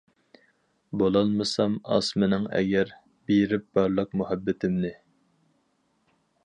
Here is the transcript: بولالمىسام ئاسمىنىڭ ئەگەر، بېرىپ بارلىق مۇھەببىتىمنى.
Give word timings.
بولالمىسام 1.01 1.75
ئاسمىنىڭ 1.97 2.47
ئەگەر، 2.61 2.95
بېرىپ 3.31 3.69
بارلىق 3.79 4.19
مۇھەببىتىمنى. 4.23 4.93